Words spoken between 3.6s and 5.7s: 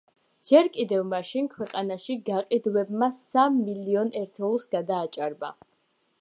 მილიონ ერთეულს გადააჭარბა.